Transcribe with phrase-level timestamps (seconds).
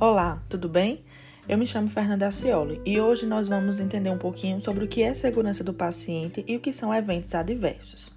[0.00, 1.04] Olá, tudo bem?
[1.48, 5.02] Eu me chamo Fernanda Acioli e hoje nós vamos entender um pouquinho sobre o que
[5.02, 8.12] é segurança do paciente e o que são eventos adversos.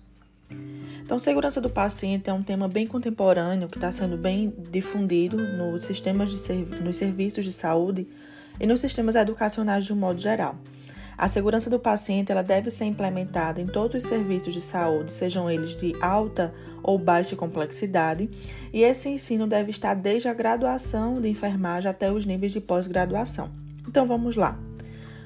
[1.01, 5.85] Então, segurança do paciente é um tema bem contemporâneo que está sendo bem difundido nos
[5.85, 8.07] sistemas de servi nos serviços de saúde
[8.59, 10.55] e nos sistemas educacionais de um modo geral.
[11.21, 15.47] A segurança do paciente ela deve ser implementada em todos os serviços de saúde, sejam
[15.47, 18.27] eles de alta ou baixa complexidade,
[18.73, 23.51] e esse ensino deve estar desde a graduação de enfermagem até os níveis de pós-graduação.
[23.87, 24.57] Então vamos lá.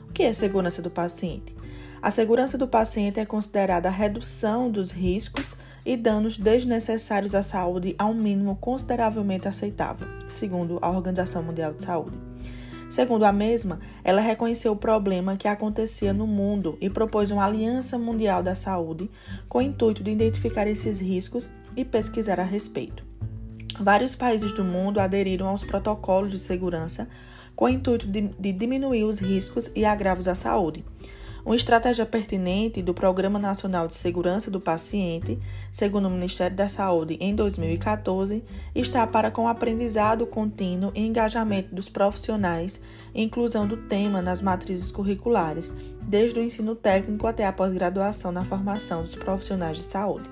[0.09, 1.55] O que é segurança do paciente?
[2.01, 5.55] A segurança do paciente é considerada a redução dos riscos
[5.85, 11.85] e danos desnecessários à saúde a um mínimo consideravelmente aceitável, segundo a Organização Mundial de
[11.85, 12.34] Saúde.
[12.95, 17.99] Segundo a mesma, ela reconheceu o problema que acontecia no mundo e propôs uma Aliança
[17.99, 19.11] Mundial da Saúde
[19.49, 23.03] com o intuito de identificar esses riscos e pesquisar a respeito.
[23.77, 27.09] Vários países do mundo aderiram aos protocolos de segurança
[27.53, 30.85] com o intuito de, de diminuir os riscos e agravos à saúde.
[31.45, 35.37] Uma estratégia pertinente do Programa Nacional de Segurança do Paciente,
[35.71, 38.43] segundo o Ministério da Saúde em 2014,
[38.73, 42.81] está para com o aprendizado contínuo e engajamento dos profissionais
[43.13, 49.03] inclusão do tema nas matrizes curriculares, desde o ensino técnico até a pós-graduação na formação
[49.03, 50.27] dos profissionais de saúde.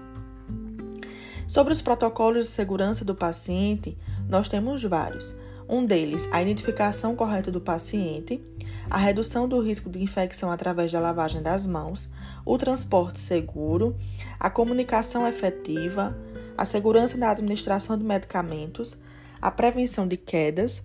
[1.47, 3.95] Sobre os protocolos de segurança do paciente,
[4.27, 5.35] nós temos vários.
[5.69, 8.41] Um deles, a identificação correta do paciente,
[8.89, 12.09] a redução do risco de infecção através da lavagem das mãos,
[12.45, 13.95] o transporte seguro,
[14.39, 16.15] a comunicação efetiva,
[16.57, 18.97] a segurança na administração de medicamentos,
[19.41, 20.81] a prevenção de quedas,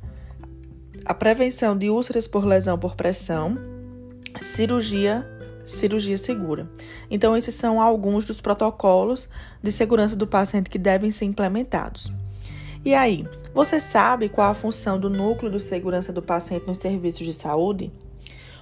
[1.05, 3.57] a prevenção de úlceras por lesão por pressão,
[4.41, 5.27] cirurgia,
[5.65, 6.69] cirurgia segura.
[7.11, 9.29] Então, esses são alguns dos protocolos
[9.63, 12.13] de segurança do paciente que devem ser implementados.
[12.85, 17.27] E aí, você sabe qual a função do núcleo de segurança do paciente nos serviços
[17.27, 17.93] de saúde?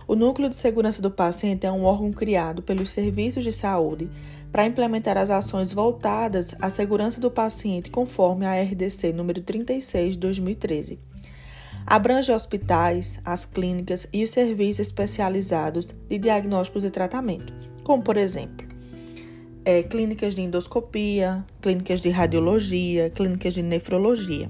[0.08, 4.08] O Núcleo de Segurança do Paciente é um órgão criado pelos serviços de saúde
[4.52, 10.18] para implementar as ações voltadas à segurança do paciente conforme a RDC número 36 de
[10.20, 11.00] 2013.
[11.84, 18.65] Abrange hospitais, as clínicas e os serviços especializados de diagnósticos e tratamento, como por exemplo,
[19.66, 24.48] é, clínicas de endoscopia, clínicas de radiologia, clínicas de nefrologia.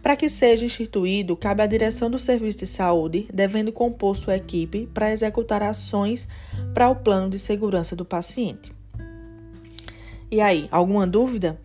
[0.00, 4.88] Para que seja instituído, cabe à direção do serviço de saúde, devendo compor sua equipe
[4.94, 6.28] para executar ações
[6.72, 8.72] para o plano de segurança do paciente.
[10.30, 11.60] E aí, alguma dúvida?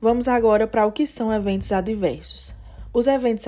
[0.00, 2.54] Vamos agora para o que são eventos adversos.
[2.90, 3.46] Os eventos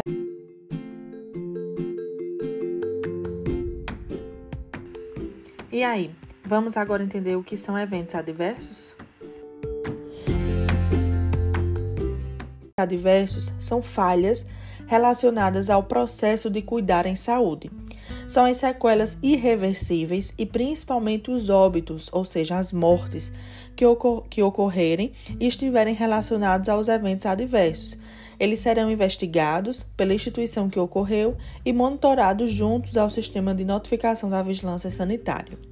[5.73, 6.11] E aí,
[6.47, 8.95] Vamos agora entender o que são eventos adversos?
[12.79, 14.47] Adversos são falhas
[14.87, 17.69] relacionadas ao processo de cuidar em saúde.
[18.29, 23.33] São as sequelas irreversíveis e principalmente os óbitos, ou seja, as mortes,
[23.75, 27.99] que, ocor que ocorrerem e estiverem relacionados aos eventos adversos.
[28.39, 34.45] Eles serão investigados pela instituição que ocorreu e monitorados juntos ao sistema de notificação da
[34.45, 35.66] vigilância sanitária.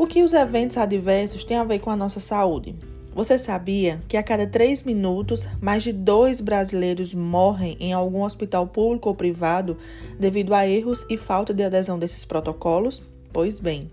[0.00, 2.76] O que os eventos adversos têm a ver com a nossa saúde?
[3.16, 8.68] Você sabia que a cada três minutos, mais de dois brasileiros morrem em algum hospital
[8.68, 9.76] público ou privado
[10.16, 13.02] devido a erros e falta de adesão desses protocolos?
[13.32, 13.90] Pois bem,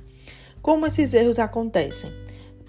[0.62, 2.14] como esses erros acontecem?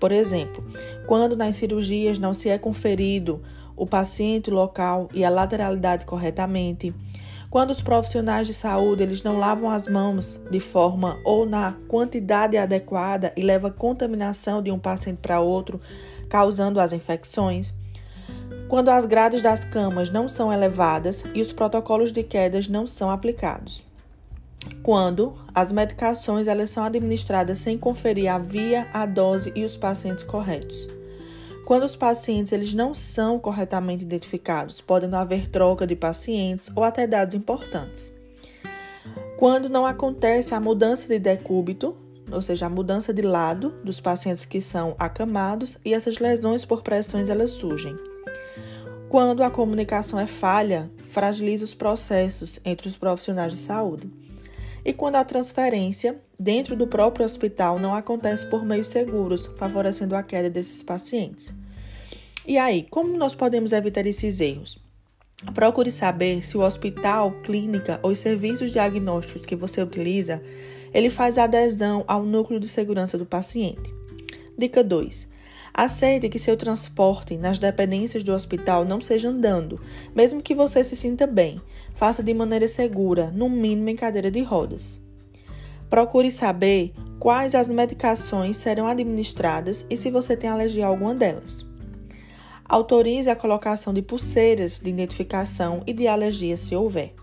[0.00, 0.64] Por exemplo,
[1.06, 3.42] quando nas cirurgias não se é conferido
[3.76, 6.94] o paciente local e a lateralidade corretamente,
[7.50, 12.56] quando os profissionais de saúde eles não lavam as mãos de forma ou na quantidade
[12.56, 15.80] adequada e leva contaminação de um paciente para outro,
[16.28, 17.72] causando as infecções.
[18.68, 23.10] Quando as grades das camas não são elevadas e os protocolos de quedas não são
[23.10, 23.84] aplicados.
[24.82, 30.24] Quando as medicações elas são administradas sem conferir a via, a dose e os pacientes
[30.24, 30.95] corretos.
[31.66, 37.08] Quando os pacientes eles não são corretamente identificados, podem haver troca de pacientes ou até
[37.08, 38.12] dados importantes.
[39.36, 41.96] Quando não acontece a mudança de decúbito,
[42.30, 46.82] ou seja, a mudança de lado dos pacientes que são acamados e essas lesões por
[46.82, 47.96] pressões elas surgem.
[49.08, 54.08] Quando a comunicação é falha, fragiliza os processos entre os profissionais de saúde.
[54.86, 60.22] E quando a transferência dentro do próprio hospital não acontece por meios seguros, favorecendo a
[60.22, 61.52] queda desses pacientes.
[62.46, 64.78] E aí, como nós podemos evitar esses erros?
[65.52, 70.40] Procure saber se o hospital, clínica ou os serviços diagnósticos que você utiliza,
[70.94, 73.92] ele faz adesão ao núcleo de segurança do paciente.
[74.56, 75.26] Dica 2.
[75.78, 79.78] Aceite que seu transporte nas dependências do hospital não seja andando,
[80.14, 81.60] mesmo que você se sinta bem.
[81.92, 84.98] Faça de maneira segura, no mínimo em cadeira de rodas.
[85.90, 91.66] Procure saber quais as medicações serão administradas e se você tem alergia a alguma delas.
[92.64, 97.14] Autorize a colocação de pulseiras de identificação e de alergia se houver.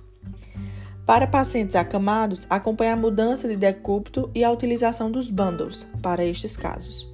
[1.07, 6.55] Para pacientes acamados, acompanhe a mudança de decúbito e a utilização dos bundles para estes
[6.55, 7.12] casos.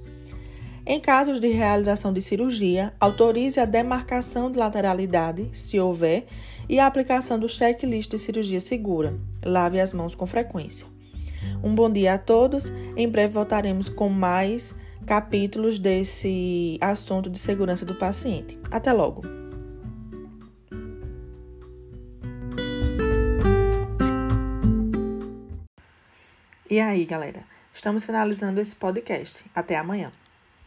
[0.86, 6.26] Em casos de realização de cirurgia, autorize a demarcação de lateralidade, se houver,
[6.68, 9.18] e a aplicação do checklist de cirurgia segura.
[9.44, 10.86] Lave as mãos com frequência.
[11.62, 12.72] Um bom dia a todos.
[12.96, 14.74] Em breve voltaremos com mais
[15.06, 18.58] capítulos desse assunto de segurança do paciente.
[18.70, 19.22] Até logo!
[26.70, 27.44] E aí, galera?
[27.74, 29.44] Estamos finalizando esse podcast.
[29.54, 30.12] Até amanhã.